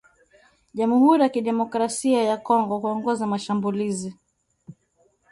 [0.73, 4.15] jamhuri ya kidemokrasia ya Kongo kuongoza mashambulizi